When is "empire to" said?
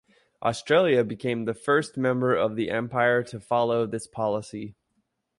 2.71-3.39